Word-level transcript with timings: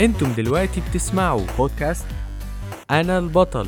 أنتم 0.00 0.32
دلوقتي 0.32 0.80
بتسمعوا 0.90 1.46
بودكاست 1.58 2.06
أنا 2.90 3.18
البطل. 3.18 3.66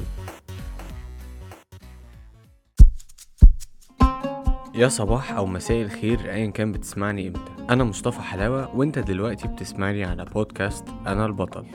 يا 4.74 4.88
صباح 4.88 5.32
أو 5.32 5.46
مساء 5.46 5.82
الخير 5.82 6.20
ايا 6.20 6.46
كان 6.50 6.72
بتسمعني 6.72 7.28
إمتى؟ 7.28 7.40
أنا 7.70 7.84
مصطفى 7.84 8.20
حلاوة 8.22 8.76
وإنت 8.76 8.98
دلوقتي 8.98 9.48
بتسمعني 9.48 10.04
على 10.04 10.24
بودكاست 10.24 10.84
أنا 11.06 11.26
البطل. 11.26 11.66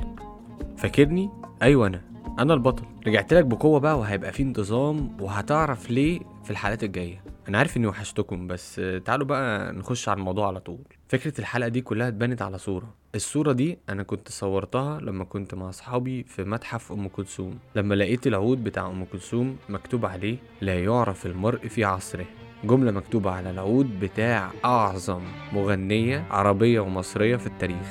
فاكرني؟ 0.78 1.30
أيوه 1.62 1.88
أنا. 1.88 2.02
أنا 2.40 2.54
البطل. 2.54 2.84
رجعت 3.08 3.34
لك 3.34 3.46
بقوة 3.46 3.80
بقى 3.80 4.00
وهيبقى 4.00 4.32
في 4.32 4.44
انتظام 4.44 5.18
وهتعرف 5.22 5.90
ليه 5.92 6.20
في 6.48 6.52
الحلقات 6.52 6.84
الجاية. 6.84 7.24
أنا 7.50 7.58
عارف 7.58 7.78
إني 7.78 7.88
وحشتكم 7.88 8.48
بس 8.48 8.82
تعالوا 9.06 9.26
بقى 9.26 9.74
نخش 9.74 10.10
على 10.10 10.18
الموضوع 10.18 10.48
على 10.48 10.60
طول. 10.60 10.80
فكرة 11.10 11.40
الحلقة 11.40 11.68
دي 11.68 11.82
كلها 11.82 12.08
اتبنت 12.08 12.42
على 12.42 12.58
صورة. 12.58 12.94
الصورة 13.16 13.52
دي 13.52 13.78
أنا 13.90 14.04
كنت 14.04 14.32
صورتها 14.32 15.00
لما 15.00 15.24
كنت 15.24 15.56
مع 15.56 15.70
أصحابي 15.70 16.24
في 16.24 16.44
متحف 16.44 16.92
أم 16.92 17.08
كلثوم. 17.08 17.60
لما 17.76 17.96
لقيت 17.96 18.28
العود 18.28 18.64
بتاع 18.64 18.88
أم 18.88 19.06
كلثوم 19.06 19.58
مكتوب 19.70 20.06
عليه 20.06 20.38
لا 20.62 20.84
يعرف 20.84 21.26
المرء 21.26 21.68
في 21.68 21.84
عصره. 21.84 22.26
جملة 22.64 22.92
مكتوبة 22.92 23.32
على 23.32 23.52
العود 23.52 24.00
بتاع 24.00 24.52
أعظم 24.66 25.22
مغنية 25.54 26.26
عربية 26.32 26.80
ومصرية 26.80 27.36
في 27.36 27.48
التاريخ. 27.48 27.88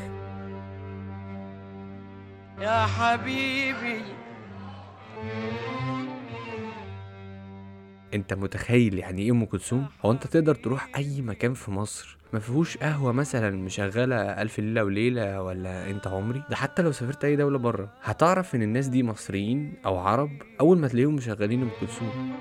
يا 2.60 2.86
حبيبي. 2.86 4.00
انت 8.14 8.34
متخيل 8.34 8.98
يعني 8.98 9.22
إيه 9.22 9.30
ام 9.30 9.44
كلثوم؟ 9.44 9.86
هو 10.04 10.10
انت 10.12 10.26
تقدر 10.26 10.54
تروح 10.54 10.90
اي 10.96 11.22
مكان 11.22 11.54
في 11.54 11.70
مصر 11.70 12.16
ما 12.32 12.38
فيهوش 12.38 12.76
قهوة 12.76 13.12
مثلا 13.12 13.50
مشغلة 13.50 14.16
ألف 14.16 14.58
ليلة 14.58 14.84
وليلة 14.84 15.42
ولا 15.42 15.90
أنت 15.90 16.06
عمري؟ 16.06 16.42
ده 16.50 16.56
حتى 16.56 16.82
لو 16.82 16.92
سافرت 16.92 17.24
أي 17.24 17.36
دولة 17.36 17.58
بره 17.58 17.88
هتعرف 18.02 18.54
إن 18.54 18.62
الناس 18.62 18.86
دي 18.86 19.02
مصريين 19.02 19.74
أو 19.86 19.98
عرب 19.98 20.30
أول 20.60 20.78
ما 20.78 20.88
تلاقيهم 20.88 21.14
مشغلين 21.14 21.62
أم 21.62 21.70
كلثوم. 21.80 22.32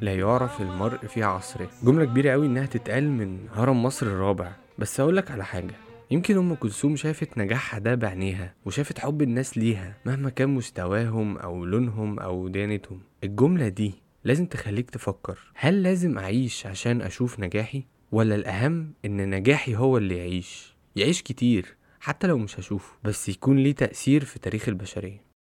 لا 0.00 0.14
يعرف 0.14 0.60
المرء 0.60 1.06
في 1.06 1.22
عصره. 1.22 1.68
جملة 1.82 2.04
كبيرة 2.04 2.30
قوي 2.30 2.46
إنها 2.46 2.66
تتقال 2.66 3.10
من 3.10 3.38
هرم 3.54 3.82
مصر 3.82 4.06
الرابع. 4.06 4.52
بس 4.78 5.00
اقولك 5.00 5.30
على 5.30 5.44
حاجة. 5.44 5.74
يمكن 6.12 6.36
أم 6.38 6.54
كلثوم 6.54 6.96
شافت 6.96 7.38
نجاحها 7.38 7.78
ده 7.80 7.94
بعينيها 7.94 8.54
وشافت 8.64 8.98
حب 8.98 9.22
الناس 9.22 9.58
ليها 9.58 9.96
مهما 10.06 10.30
كان 10.30 10.48
مستواهم 10.48 11.36
أو 11.38 11.64
لونهم 11.64 12.18
أو 12.18 12.48
ديانتهم. 12.48 13.00
الجملة 13.24 13.68
دي 13.68 13.94
لازم 14.24 14.46
تخليك 14.46 14.90
تفكر 14.90 15.38
هل 15.54 15.82
لازم 15.82 16.18
أعيش 16.18 16.66
عشان 16.66 17.02
أشوف 17.02 17.40
نجاحي؟ 17.40 17.84
ولا 18.12 18.34
الأهم 18.34 18.92
إن 19.04 19.30
نجاحي 19.30 19.76
هو 19.76 19.96
اللي 19.98 20.16
يعيش؟ 20.16 20.76
يعيش 20.96 21.22
كتير 21.22 21.76
حتى 22.00 22.26
لو 22.26 22.38
مش 22.38 22.60
هشوفه 22.60 22.92
بس 23.04 23.28
يكون 23.28 23.58
ليه 23.58 23.74
تأثير 23.74 24.24
في 24.24 24.38
تاريخ 24.38 24.68
البشرية. 24.68 25.31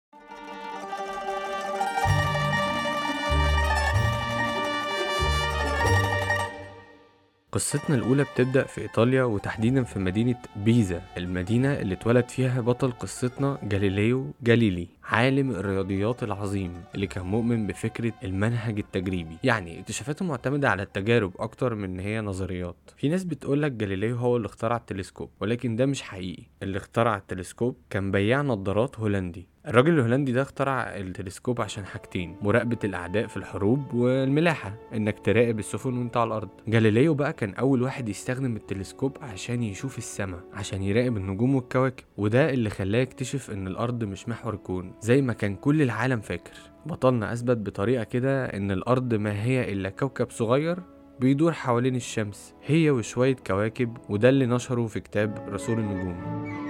قصتنا 7.51 7.95
الأولى 7.95 8.23
بتبدأ 8.23 8.63
في 8.63 8.81
إيطاليا 8.81 9.23
وتحديدا 9.23 9.83
في 9.83 9.99
مدينة 9.99 10.35
بيزا 10.55 11.01
المدينة 11.17 11.73
اللي 11.73 11.93
اتولد 11.93 12.29
فيها 12.29 12.61
بطل 12.61 12.91
قصتنا 12.91 13.57
جاليليو 13.63 14.31
جاليلي. 14.43 14.87
عالم 15.11 15.51
الرياضيات 15.51 16.23
العظيم 16.23 16.73
اللي 16.95 17.07
كان 17.07 17.25
مؤمن 17.25 17.67
بفكرة 17.67 18.13
المنهج 18.23 18.77
التجريبي. 18.79 19.37
يعني 19.43 19.79
اكتشافاته 19.79 20.25
معتمدة 20.25 20.69
على 20.69 20.83
التجارب 20.83 21.31
أكتر 21.39 21.75
من 21.75 21.83
إن 21.83 21.99
هي 21.99 22.21
نظريات. 22.21 22.75
في 22.97 23.09
ناس 23.09 23.23
بتقولك 23.23 23.71
جاليليو 23.71 24.15
هو 24.17 24.37
اللي 24.37 24.45
اخترع 24.45 24.75
التلسكوب 24.77 25.29
ولكن 25.39 25.75
ده 25.75 25.85
مش 25.85 26.01
حقيقي. 26.01 26.43
اللي 26.63 26.77
اخترع 26.77 27.17
التلسكوب 27.17 27.75
كان 27.89 28.11
بياع 28.11 28.41
نظارات 28.41 28.99
هولندي. 28.99 29.47
الراجل 29.67 29.93
الهولندي 29.93 30.31
ده 30.31 30.41
اخترع 30.41 30.81
التلسكوب 30.97 31.61
عشان 31.61 31.85
حاجتين 31.85 32.35
مراقبة 32.41 32.77
الأعداء 32.83 33.27
في 33.27 33.37
الحروب 33.37 33.93
والملاحة 33.93 34.73
إنك 34.93 35.19
تراقب 35.19 35.59
السفن 35.59 35.97
وأنت 35.97 36.17
على 36.17 36.27
الأرض. 36.27 36.49
جاليليو 36.67 37.13
بقى 37.13 37.33
كان 37.33 37.53
أول 37.53 37.81
واحد 37.81 38.09
يستخدم 38.09 38.55
التلسكوب 38.55 39.17
عشان 39.21 39.63
يشوف 39.63 39.97
السماء 39.97 40.39
عشان 40.53 40.83
يراقب 40.83 41.17
النجوم 41.17 41.55
والكواكب 41.55 42.03
وده 42.17 42.49
اللي 42.49 42.69
خلاه 42.69 42.99
يكتشف 42.99 43.51
إن 43.51 43.67
الأرض 43.67 44.03
مش 44.03 44.29
محور 44.29 44.53
الكون 44.53 44.93
زي 45.01 45.21
ما 45.21 45.33
كان 45.33 45.55
كل 45.55 45.81
العالم 45.81 46.21
فاكر. 46.21 46.53
بطلنا 46.85 47.33
أثبت 47.33 47.57
بطريقة 47.57 48.03
كده 48.03 48.45
إن 48.45 48.71
الأرض 48.71 49.13
ما 49.13 49.43
هي 49.43 49.71
إلا 49.71 49.89
كوكب 49.89 50.29
صغير 50.29 50.79
بيدور 51.19 51.53
حوالين 51.53 51.95
الشمس 51.95 52.53
هي 52.65 52.91
وشوية 52.91 53.35
كواكب 53.47 53.97
وده 54.09 54.29
اللي 54.29 54.45
نشره 54.45 54.87
في 54.87 54.99
كتاب 54.99 55.49
رسول 55.49 55.79
النجوم. 55.79 56.60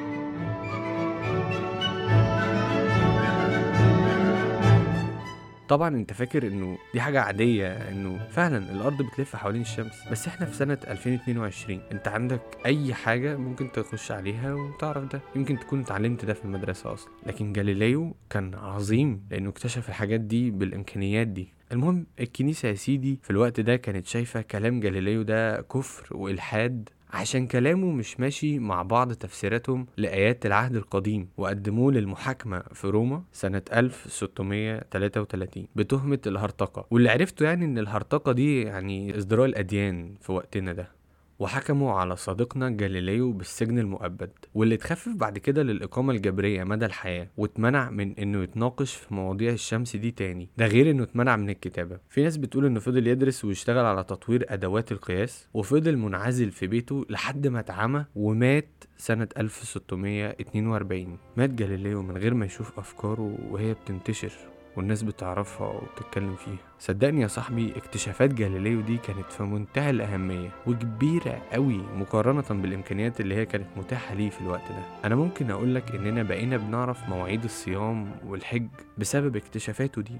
طبعا 5.71 5.95
أنت 5.95 6.13
فاكر 6.13 6.47
إنه 6.47 6.77
دي 6.93 7.01
حاجة 7.01 7.21
عادية 7.21 7.67
إنه 7.67 8.27
فعلا 8.29 8.57
الأرض 8.71 9.01
بتلف 9.01 9.35
حوالين 9.35 9.61
الشمس 9.61 10.07
بس 10.11 10.27
إحنا 10.27 10.45
في 10.45 10.55
سنة 10.55 10.77
2022 10.87 11.79
أنت 11.91 12.07
عندك 12.07 12.41
أي 12.65 12.93
حاجة 12.93 13.37
ممكن 13.37 13.71
تخش 13.71 14.11
عليها 14.11 14.53
وتعرف 14.53 15.03
ده؟ 15.03 15.21
يمكن 15.35 15.59
تكون 15.59 15.79
اتعلمت 15.79 16.25
ده 16.25 16.33
في 16.33 16.45
المدرسة 16.45 16.93
أصلا 16.93 17.11
لكن 17.25 17.53
جاليليو 17.53 18.15
كان 18.29 18.55
عظيم 18.55 19.23
لأنه 19.31 19.49
اكتشف 19.49 19.89
الحاجات 19.89 20.19
دي 20.19 20.51
بالإمكانيات 20.51 21.27
دي. 21.27 21.53
المهم 21.71 22.05
الكنيسة 22.19 22.69
يا 22.69 22.73
سيدي 22.73 23.19
في 23.23 23.29
الوقت 23.29 23.59
ده 23.59 23.75
كانت 23.75 24.07
شايفة 24.07 24.41
كلام 24.41 24.79
جاليليو 24.79 25.21
ده 25.21 25.61
كفر 25.61 26.17
وإلحاد 26.17 26.89
عشان 27.13 27.47
كلامه 27.47 27.91
مش 27.91 28.19
ماشي 28.19 28.59
مع 28.59 28.81
بعض 28.83 29.13
تفسيراتهم 29.13 29.85
لآيات 29.97 30.45
العهد 30.45 30.75
القديم 30.75 31.27
وقدموه 31.37 31.91
للمحاكمة 31.91 32.59
في 32.73 32.87
روما 32.87 33.23
سنة 33.31 33.61
1633 33.73 35.67
بتهمة 35.75 36.19
الهرطقة. 36.27 36.85
واللي 36.91 37.09
عرفته 37.09 37.43
يعني 37.43 37.65
إن 37.65 37.77
الهرطقة 37.77 38.31
دي 38.31 38.61
يعني 38.61 39.17
ازدراء 39.17 39.45
الأديان 39.45 40.15
في 40.21 40.31
وقتنا 40.31 40.73
ده. 40.73 41.00
وحكموا 41.41 41.91
على 41.93 42.15
صديقنا 42.15 42.69
جاليليو 42.69 43.31
بالسجن 43.31 43.79
المؤبد 43.79 44.29
واللي 44.53 44.75
اتخفف 44.75 45.15
بعد 45.15 45.37
كده 45.37 45.63
للإقامة 45.63 46.13
الجبرية 46.13 46.63
مدى 46.63 46.85
الحياة 46.85 47.27
واتمنع 47.37 47.89
من 47.89 48.13
إنه 48.19 48.43
يتناقش 48.43 48.95
في 48.95 49.13
مواضيع 49.13 49.51
الشمس 49.51 49.95
دي 49.95 50.11
تاني 50.11 50.49
ده 50.57 50.65
غير 50.67 50.91
إنه 50.91 51.03
اتمنع 51.03 51.35
من 51.35 51.49
الكتابة. 51.49 51.97
في 52.09 52.23
ناس 52.23 52.37
بتقول 52.37 52.65
إنه 52.65 52.79
فضل 52.79 53.07
يدرس 53.07 53.45
ويشتغل 53.45 53.85
على 53.85 54.03
تطوير 54.03 54.45
أدوات 54.49 54.91
القياس 54.91 55.47
وفضل 55.53 55.97
منعزل 55.97 56.51
في 56.51 56.67
بيته 56.67 57.05
لحد 57.09 57.47
ما 57.47 57.59
اتعمى 57.59 58.05
ومات 58.15 58.83
سنة 58.97 59.27
1642 59.37 61.17
مات 61.37 61.49
جاليليو 61.49 62.01
من 62.01 62.17
غير 62.17 62.33
ما 62.33 62.45
يشوف 62.45 62.79
أفكاره 62.79 63.37
وهي 63.49 63.73
بتنتشر. 63.73 64.31
والناس 64.75 65.03
بتعرفها 65.03 65.67
وبتتكلم 65.67 66.35
فيها. 66.35 66.55
صدقني 66.79 67.21
يا 67.21 67.27
صاحبي 67.27 67.73
اكتشافات 67.77 68.33
جاليليو 68.33 68.81
دي 68.81 68.97
كانت 68.97 69.31
في 69.31 69.43
منتهى 69.43 69.89
الأهمية 69.89 70.49
وكبيرة 70.67 71.41
قوي 71.53 71.77
مقارنة 71.77 72.61
بالإمكانيات 72.61 73.21
اللي 73.21 73.35
هي 73.35 73.45
كانت 73.45 73.67
متاحة 73.77 74.13
ليه 74.15 74.29
في 74.29 74.41
الوقت 74.41 74.69
ده. 74.71 74.83
أنا 75.05 75.15
ممكن 75.15 75.51
أقولك 75.51 75.95
إننا 75.95 76.23
بقينا 76.23 76.57
بنعرف 76.57 77.09
مواعيد 77.09 77.43
الصيام 77.43 78.11
والحج 78.25 78.67
بسبب 78.97 79.35
اكتشافاته 79.35 80.01
دي. 80.01 80.15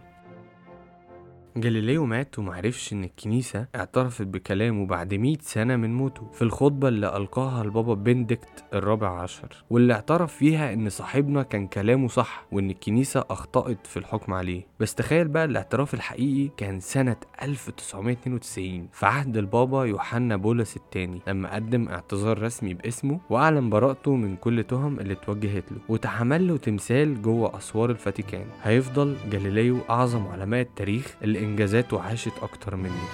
جاليليو 1.57 2.05
مات 2.05 2.39
ومعرفش 2.39 2.93
إن 2.93 3.03
الكنيسة 3.03 3.67
اعترفت 3.75 4.21
بكلامه 4.27 4.85
بعد 4.85 5.13
100 5.13 5.35
سنة 5.41 5.75
من 5.75 5.93
موته 5.93 6.27
في 6.33 6.41
الخطبة 6.41 6.87
اللي 6.87 7.17
ألقاها 7.17 7.61
البابا 7.61 7.93
بندكت 7.93 8.63
الرابع 8.73 9.21
عشر 9.21 9.63
واللي 9.69 9.93
اعترف 9.93 10.33
فيها 10.33 10.73
إن 10.73 10.89
صاحبنا 10.89 11.43
كان 11.43 11.67
كلامه 11.67 12.07
صح 12.07 12.45
وإن 12.51 12.69
الكنيسة 12.69 13.25
أخطأت 13.29 13.87
في 13.87 13.97
الحكم 13.97 14.33
عليه. 14.33 14.65
بس 14.79 14.95
تخيل 14.95 15.27
بقى 15.27 15.45
الاعتراف 15.45 15.93
الحقيقي 15.93 16.51
كان 16.57 16.79
سنة 16.79 17.15
1992 17.41 18.87
في 18.93 19.05
عهد 19.05 19.37
البابا 19.37 19.85
يوحنا 19.85 20.35
بولس 20.37 20.77
الثاني 20.77 21.19
لما 21.27 21.55
قدم 21.55 21.87
اعتذار 21.89 22.41
رسمي 22.41 22.73
باسمه 22.73 23.19
وأعلن 23.29 23.69
براءته 23.69 24.15
من 24.15 24.35
كل 24.35 24.63
تهم 24.63 24.99
اللي 24.99 25.13
اتوجهت 25.13 25.71
له 25.71 25.77
واتعمل 25.89 26.47
له 26.47 26.57
تمثال 26.57 27.21
جوه 27.21 27.57
أسوار 27.57 27.89
الفاتيكان. 27.89 28.45
هيفضل 28.63 29.15
جاليليو 29.31 29.77
أعظم 29.89 30.27
علماء 30.27 30.61
التاريخ 30.61 31.15
اللي 31.23 31.40
الإنجازات 31.41 31.93
وعاشت 31.93 32.33
أكتر 32.41 32.75
مني. 32.75 33.07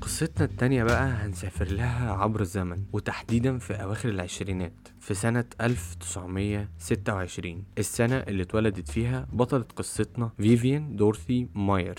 قصتنا 0.00 0.44
التانية 0.44 0.84
بقى 0.84 1.04
هنسافر 1.06 1.64
لها 1.68 2.12
عبر 2.12 2.40
الزمن 2.40 2.84
وتحديدا 2.92 3.58
في 3.58 3.74
أواخر 3.82 4.08
العشرينات 4.08 4.88
في 5.00 5.14
سنة 5.14 5.44
1926 5.60 7.64
السنة 7.78 8.16
اللي 8.16 8.42
اتولدت 8.42 8.90
فيها 8.90 9.26
بطلة 9.32 9.64
قصتنا 9.76 10.30
فيفيان 10.40 10.96
دوروثي 10.96 11.48
ماير. 11.54 11.98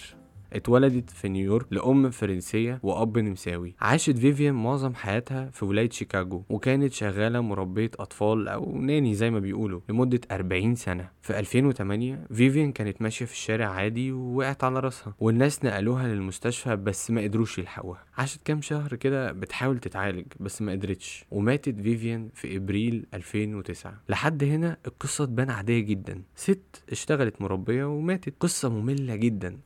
اتولدت 0.53 1.09
في 1.09 1.29
نيويورك 1.29 1.65
لأم 1.71 2.09
فرنسية 2.09 2.79
وأب 2.83 3.17
نمساوي. 3.17 3.75
عاشت 3.81 4.17
فيفيان 4.17 4.53
معظم 4.55 4.94
حياتها 4.94 5.49
في 5.49 5.65
ولاية 5.65 5.89
شيكاغو 5.89 6.44
وكانت 6.49 6.94
شغالة 6.94 7.41
مربية 7.41 7.91
أطفال 7.99 8.47
أو 8.47 8.77
nanny 8.77 9.15
زي 9.15 9.31
ما 9.31 9.39
بيقولوا 9.39 9.81
لمدة 9.89 10.21
40 10.31 10.75
سنة. 10.75 11.09
في 11.21 11.39
2008 11.39 12.19
فيفيان 12.33 12.71
كانت 12.71 13.01
ماشية 13.01 13.25
في 13.25 13.31
الشارع 13.31 13.67
عادي 13.67 14.11
ووقعت 14.11 14.63
على 14.63 14.79
راسها. 14.79 15.13
والناس 15.19 15.65
نقلوها 15.65 16.07
للمستشفى 16.07 16.75
بس 16.75 17.11
ما 17.11 17.21
قدروش 17.21 17.59
يلحقوها. 17.59 18.03
عاشت 18.17 18.41
كام 18.45 18.61
شهر 18.61 18.95
كده 18.95 19.31
بتحاول 19.31 19.79
تتعالج 19.79 20.25
بس 20.39 20.61
ما 20.61 20.71
قدرتش. 20.71 21.25
وماتت 21.31 21.81
فيفيان 21.81 22.29
في 22.33 22.57
إبريل 22.57 23.05
2009 23.13 23.93
لحد 24.09 24.43
هنا 24.43 24.77
القصة 24.88 25.25
تبان 25.25 25.50
عادية 25.50 25.79
جدا. 25.79 26.21
ست 26.35 26.83
اشتغلت 26.91 27.41
مربية 27.41 27.85
وماتت. 27.85 28.33
قصة 28.39 28.69
مملة 28.69 29.15
جدا. 29.15 29.57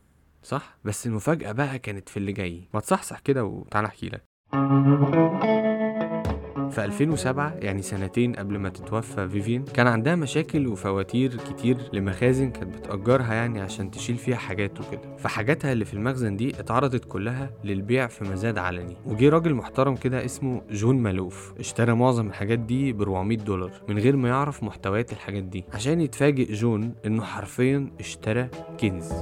صح؟ 0.42 0.78
بس 0.84 1.06
المفاجأة 1.06 1.52
بقى 1.52 1.78
كانت 1.78 2.08
في 2.08 2.16
اللي 2.16 2.32
جاي. 2.32 2.68
ما 2.74 2.80
تصحصح 2.80 3.18
كده 3.18 3.44
وتعالى 3.44 3.86
أحكي 3.88 4.08
لك. 4.08 4.24
في 6.72 6.84
2007 6.84 7.54
يعني 7.58 7.82
سنتين 7.82 8.32
قبل 8.32 8.58
ما 8.58 8.68
تتوفى 8.68 9.28
فيفيان 9.28 9.64
كان 9.64 9.86
عندها 9.86 10.14
مشاكل 10.14 10.66
وفواتير 10.66 11.36
كتير 11.36 11.76
لمخازن 11.92 12.50
كانت 12.50 12.74
بتأجرها 12.78 13.34
يعني 13.34 13.60
عشان 13.60 13.90
تشيل 13.90 14.16
فيها 14.16 14.36
حاجات 14.36 14.80
وكده. 14.80 15.16
فحاجاتها 15.18 15.72
اللي 15.72 15.84
في 15.84 15.94
المخزن 15.94 16.36
دي 16.36 16.50
اتعرضت 16.60 17.04
كلها 17.04 17.50
للبيع 17.64 18.06
في 18.06 18.24
مزاد 18.24 18.58
علني. 18.58 18.96
وجي 19.06 19.28
راجل 19.28 19.54
محترم 19.54 19.96
كده 19.96 20.24
اسمه 20.24 20.62
جون 20.70 20.96
مالوف 20.98 21.54
اشترى 21.58 21.94
معظم 21.94 22.26
الحاجات 22.26 22.58
دي 22.58 22.92
ب 22.92 23.02
400 23.02 23.38
دولار 23.38 23.70
من 23.88 23.98
غير 23.98 24.16
ما 24.16 24.28
يعرف 24.28 24.62
محتويات 24.62 25.12
الحاجات 25.12 25.42
دي 25.42 25.64
عشان 25.74 26.00
يتفاجئ 26.00 26.52
جون 26.52 26.94
إنه 27.06 27.22
حرفيا 27.22 27.90
اشترى 28.00 28.48
كنز. 28.80 29.12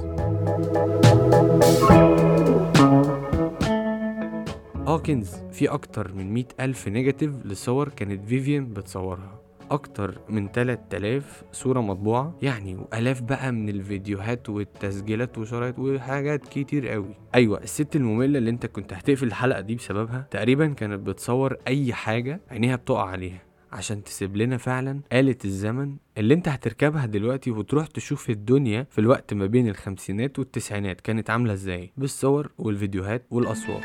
آه 4.91 4.97
كنز 4.97 5.35
في 5.51 5.67
أكتر 5.69 6.13
من 6.13 6.33
مئة 6.33 6.45
ألف 6.59 6.87
نيجاتيف 6.87 7.45
لصور 7.45 7.89
كانت 7.89 8.25
فيفيان 8.25 8.73
بتصورها. 8.73 9.41
أكتر 9.71 10.17
من 10.29 10.47
3000 10.51 11.43
صورة 11.51 11.81
مطبوعة 11.81 12.35
يعني 12.41 12.75
وآلاف 12.75 13.21
بقى 13.21 13.51
من 13.51 13.69
الفيديوهات 13.69 14.49
والتسجيلات 14.49 15.37
وشرايط 15.37 15.79
وحاجات 15.79 16.47
كتير 16.47 16.87
قوي. 16.87 17.15
أيوه 17.35 17.63
الست 17.63 17.95
المملة 17.95 18.37
اللي 18.37 18.49
أنت 18.49 18.65
كنت 18.65 18.93
هتقفل 18.93 19.27
الحلقة 19.27 19.61
دي 19.61 19.75
بسببها 19.75 20.27
تقريبا 20.31 20.67
كانت 20.67 21.07
بتصور 21.07 21.57
أي 21.67 21.93
حاجة 21.93 22.41
عينيها 22.49 22.75
بتقع 22.75 23.05
عليها 23.05 23.41
عشان 23.71 24.03
تسيب 24.03 24.37
لنا 24.37 24.57
فعلا 24.57 24.99
آلة 25.13 25.37
الزمن 25.45 25.95
اللي 26.17 26.33
أنت 26.33 26.47
هتركبها 26.47 27.05
دلوقتي 27.05 27.51
وتروح 27.51 27.87
تشوف 27.87 28.29
الدنيا 28.29 28.87
في 28.89 28.99
الوقت 29.01 29.33
ما 29.33 29.45
بين 29.45 29.67
الخمسينات 29.69 30.39
والتسعينات 30.39 31.01
كانت 31.01 31.29
عاملة 31.29 31.53
إزاي 31.53 31.91
بالصور 31.97 32.51
والفيديوهات 32.57 33.25
والأصوات. 33.31 33.83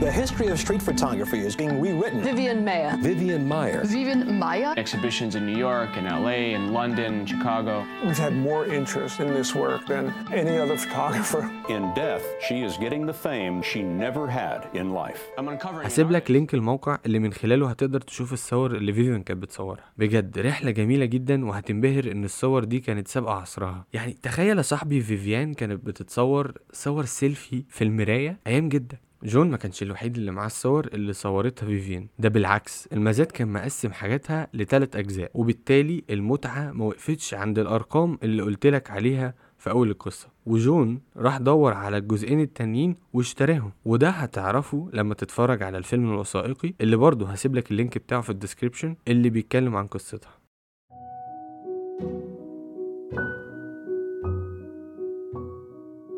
The 0.00 0.12
history 0.12 0.48
of 0.48 0.58
street 0.58 0.82
photography 0.82 1.40
is 1.48 1.56
being 1.56 1.80
rewritten. 1.80 2.20
Vivian 2.22 2.64
Maier. 2.64 2.96
Vivian 3.10 3.48
Maier. 3.48 3.80
Vivian 3.84 4.22
Maier? 4.38 4.70
exhibitions 4.84 5.32
in 5.38 5.42
New 5.50 5.58
York 5.68 5.90
and 5.98 6.04
LA 6.06 6.38
and 6.56 6.64
London 6.78 7.10
and 7.20 7.28
Chicago. 7.32 7.74
We've 8.06 8.22
had 8.26 8.34
more 8.50 8.62
interest 8.78 9.14
in 9.24 9.28
this 9.38 9.50
work 9.54 9.82
than 9.92 10.04
any 10.42 10.54
other 10.62 10.76
photographer. 10.84 11.42
In 11.76 11.82
death, 11.94 12.24
she 12.46 12.56
is 12.66 12.72
getting 12.84 13.02
the 13.06 13.16
fame 13.26 13.54
she 13.70 13.80
never 13.82 14.24
had 14.28 14.60
in 14.74 14.86
life. 15.02 15.20
I'm 15.38 15.48
uncovering 15.48 15.86
هسيب 15.86 16.10
لك 16.10 16.30
لينك 16.30 16.54
الموقع 16.54 16.98
اللي 17.06 17.18
من 17.18 17.32
خلاله 17.32 17.70
هتقدر 17.70 18.00
تشوف 18.00 18.32
الصور 18.32 18.76
اللي 18.76 18.92
فيفيان 18.92 19.22
كانت 19.22 19.42
بتصورها 19.42 19.84
بجد 19.98 20.38
رحلة 20.38 20.70
جميلة 20.70 21.04
جدا 21.04 21.46
وهتنبهر 21.46 22.12
ان 22.12 22.24
الصور 22.24 22.64
دي 22.64 22.80
كانت 22.80 23.08
سابقة 23.08 23.32
عصرها 23.34 23.86
يعني 23.92 24.12
تخيل 24.22 24.56
يا 24.56 24.62
صاحبي 24.62 25.00
فيفيان 25.00 25.54
كانت 25.54 25.86
بتتصور 25.86 26.52
صور 26.72 27.04
سيلفي 27.04 27.64
في 27.68 27.84
المراية 27.84 28.38
أيام 28.46 28.68
جدا 28.68 28.98
جون 29.26 29.50
ما 29.50 29.56
كانش 29.56 29.82
الوحيد 29.82 30.16
اللي 30.16 30.30
معاه 30.30 30.46
الصور 30.46 30.86
اللي 30.86 31.12
صورتها 31.12 31.66
فيفيان. 31.66 32.06
ده 32.18 32.28
بالعكس 32.28 32.86
المزاد 32.92 33.26
كان 33.26 33.48
مقسم 33.52 33.92
حاجاتها 33.92 34.48
لثلاث 34.54 34.96
أجزاء 34.96 35.30
وبالتالي 35.34 36.04
المتعة 36.10 36.72
ما 36.72 36.84
وقفتش 36.84 37.34
عند 37.34 37.58
الأرقام 37.58 38.18
اللي 38.22 38.42
قلتلك 38.42 38.90
عليها 38.90 39.34
في 39.58 39.70
أول 39.70 39.90
القصة. 39.90 40.28
وجون 40.46 41.00
راح 41.16 41.38
دور 41.38 41.72
على 41.74 41.96
الجزئين 41.96 42.40
التانيين 42.40 42.94
واشتراهم. 43.12 43.72
وده 43.84 44.10
هتعرفه 44.10 44.90
لما 44.92 45.14
تتفرج 45.14 45.62
على 45.62 45.78
الفيلم 45.78 46.12
الوثائقي 46.12 46.74
اللي 46.80 46.96
برضه 46.96 47.28
هسيب 47.28 47.54
لك 47.54 47.70
اللينك 47.70 47.98
بتاعه 47.98 48.20
في 48.20 48.30
ال 48.30 48.35
description 48.35 48.96
اللي 49.08 49.30
بيتكلم 49.30 49.76
عن 49.76 49.86
قصتها. 49.86 50.30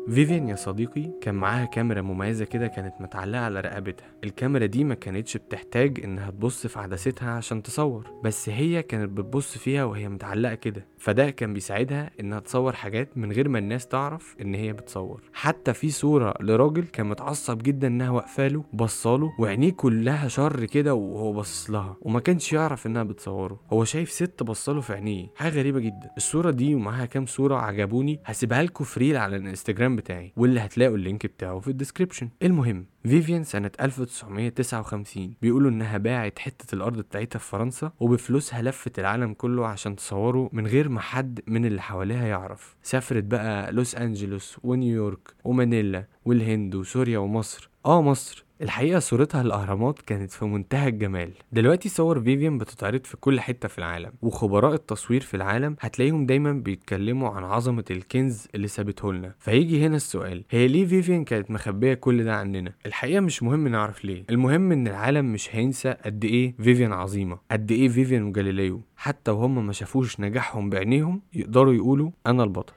فيفيان 0.09 0.47
يا 0.47 0.55
صديقي 0.55 1.11
كان 1.21 1.35
معاها 1.35 1.65
كاميرا 1.65 2.01
مميزة 2.01 2.45
كده 2.45 2.67
كانت 2.67 2.93
متعلقة 2.99 3.41
على 3.41 3.59
رقبتها. 3.61 4.07
الكاميرا 4.23 4.65
دي 4.65 4.83
ما 4.83 4.95
كانتش 4.95 5.37
بتحتاج 5.37 5.99
إنها 6.03 6.31
تبص 6.31 6.67
في 6.67 6.79
عدستها 6.79 7.31
عشان 7.31 7.63
تصور 7.63 8.07
بس 8.23 8.49
هي 8.49 8.83
كانت 8.83 9.09
بتبص 9.11 9.57
فيها 9.57 9.83
وهي 9.83 10.09
متعلقة 10.09 10.55
كده. 10.55 10.85
فده 10.97 11.29
كان 11.29 11.53
بيساعدها 11.53 12.11
إنها 12.19 12.39
تصور 12.39 12.73
حاجات 12.73 13.17
من 13.17 13.31
غير 13.31 13.49
ما 13.49 13.59
الناس 13.59 13.87
تعرف 13.87 14.35
إن 14.41 14.55
هي 14.55 14.73
بتصور. 14.73 15.21
حتى 15.33 15.73
في 15.73 15.89
صورة 15.89 16.33
لراجل 16.41 16.83
كان 16.83 17.05
متعصب 17.05 17.57
جدا 17.57 17.87
إنها 17.87 18.09
واقفاله 18.09 18.63
بصاله 18.73 19.31
وعينيه 19.39 19.71
كلها 19.71 20.27
شر 20.27 20.65
كده 20.65 20.93
وهو 20.93 21.33
باصص 21.33 21.69
لها 21.69 21.95
وما 22.01 22.19
كانش 22.19 22.53
يعرف 22.53 22.87
إنها 22.87 23.03
بتصوره. 23.03 23.59
هو 23.73 23.83
شايف 23.83 24.11
ست 24.11 24.43
بصاله 24.43 24.81
في 24.81 24.93
عينيه. 24.93 25.27
حاجة 25.35 25.53
غريبة 25.59 25.79
جدا. 25.79 26.09
الصورة 26.17 26.51
دي 26.51 26.75
ومعاها 26.75 27.05
كام 27.05 27.25
صورة 27.25 27.55
عجبوني. 27.55 28.19
هسيبها 28.25 28.63
لكم 28.63 28.83
free 28.83 29.17
على 29.17 29.35
الإنستجرام 29.35 29.98
بتاعي 29.99 30.33
واللي 30.37 30.59
هتلاقوا 30.59 30.95
اللينك 30.95 31.25
بتاعه 31.25 31.59
في 31.59 31.67
ال 31.67 31.72
description. 31.72 32.29
المهم 32.43 32.85
فيفيان 33.03 33.43
سنة 33.43 33.71
1959 33.81 35.33
بيقولوا 35.41 35.71
إنها 35.71 35.97
باعت 35.97 36.39
حتة 36.39 36.75
الأرض 36.75 36.97
بتاعتها 36.97 37.39
في 37.39 37.49
فرنسا 37.49 37.91
وبفلوسها 37.99 38.61
لفت 38.61 38.99
العالم 38.99 39.33
كله 39.33 39.67
عشان 39.67 39.95
تصوره 39.95 40.49
من 40.53 40.67
غير 40.67 40.89
ما 40.89 40.99
حد 41.01 41.39
من 41.47 41.65
اللي 41.65 41.81
حواليها 41.81 42.27
يعرف. 42.27 42.75
سافرت 42.83 43.23
بقى 43.23 43.71
لوس 43.71 43.95
أنجلوس 43.95 44.57
ونيويورك 44.63 45.33
ومانيلا 45.43 46.05
والهند 46.25 46.75
وسوريا 46.75 47.17
ومصر. 47.19 47.69
آه 47.85 48.01
مصر. 48.01 48.45
الحقيقة 48.61 48.99
صورتها 48.99 49.41
الأهرامات 49.41 50.01
كانت 50.01 50.31
في 50.31 50.45
منتهى 50.45 50.87
الجمال. 50.87 51.31
دلوقتي 51.51 51.89
صور 51.89 52.21
فيفيان 52.21 52.57
بتتعرض 52.57 53.03
في 53.05 53.17
كل 53.17 53.39
حتة 53.39 53.67
في 53.67 53.77
العالم 53.77 54.11
وخبراء 54.21 54.73
التصوير 54.73 55.21
في 55.21 55.33
العالم 55.33 55.75
هتلاقيهم 55.79 56.25
دايما 56.25 56.51
بيتكلموا 56.53 57.29
عن 57.29 57.43
عظمة 57.43 57.85
الكنز 57.91 58.47
اللي 58.55 58.67
سابته 58.67 59.13
لنا. 59.13 59.35
فيجي 59.39 59.85
هنا 59.85 59.95
السؤال 59.95 60.43
هي 60.49 60.67
ليه 60.67 60.85
فيفيان 60.85 61.23
كانت 61.23 61.51
مخبية 61.51 61.93
كل 61.93 62.23
ده 62.23 62.35
عننا؟ 62.35 62.73
الحقيقة 62.85 63.19
مش 63.19 63.43
مهم 63.43 63.67
نعرف 63.67 64.05
ليه. 64.05 64.23
المهم 64.29 64.71
إن 64.71 64.87
العالم 64.87 65.33
مش 65.33 65.55
هينسى 65.55 65.89
قد 66.05 66.25
إيه 66.25 66.55
فيفيان 66.57 66.93
عظيمة 66.93 67.37
قد 67.51 67.71
إيه 67.71 67.89
فيفيان 67.89 68.23
وجاليليو. 68.23 68.81
حتى 68.97 69.31
وهم 69.31 69.67
ما 69.67 69.73
شافوش 69.73 70.19
نجاحهم 70.19 70.69
بعينيهم 70.69 71.21
يقدروا 71.33 71.73
يقولوا 71.73 72.11
أنا 72.27 72.43
البطل. 72.43 72.73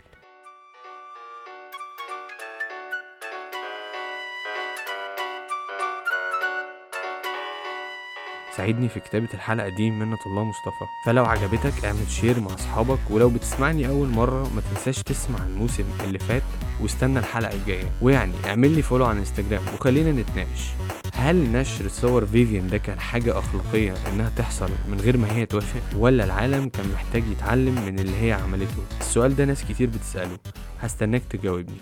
ساعدني 8.63 8.89
في 8.89 9.01
كتابة 9.01 9.29
الحلقة 9.35 9.69
دي 9.69 9.91
منة 9.91 10.19
الله 10.27 10.45
مصطفى. 10.45 10.85
فلو 11.07 11.25
عجبتك 11.25 11.85
اعمل 11.85 12.11
share 12.11 12.41
مع 12.41 12.55
أصحابك 12.55 12.99
ولو 13.11 13.31
بتسمعني 13.31 13.89
أول 13.89 14.09
مرة 14.09 14.51
ما 14.55 14.61
تنساش 14.61 15.03
تسمع 15.03 15.39
الموسم 15.47 15.85
اللي 16.05 16.19
فات 16.19 16.43
واستنى 16.81 17.19
الحلقة 17.19 17.55
الجاية. 17.55 17.91
ويعني 18.03 18.33
اعمل 18.47 18.71
لي 18.71 18.83
follow 18.83 19.05
على 19.05 19.19
انستجرام 19.19 19.63
وخلينا 19.75 20.13
نتناقش. 20.13 20.71
هل 21.15 21.53
نشر 21.53 21.89
صور 21.89 22.27
فيفيان 22.27 22.69
ده 22.69 22.79
كان 22.79 23.01
حاجة 23.01 23.39
أخلاقية 23.39 23.95
إنها 24.13 24.31
تحصل 24.37 24.71
من 24.89 25.01
غير 25.01 25.17
ما 25.17 25.33
هي 25.33 25.47
توافق 25.47 25.83
ولا 25.97 26.25
العالم 26.25 26.69
كان 26.69 26.93
محتاج 26.95 27.23
يتعلم 27.27 27.75
من 27.87 27.99
اللي 27.99 28.17
هي 28.23 28.33
عملته؟ 28.33 28.83
السؤال 29.01 29.37
ده 29.37 29.45
ناس 29.45 29.65
كتير 29.65 29.89
بتسأله. 29.89 30.39
هستناك 30.81 31.23
تجاوبني. 31.31 31.77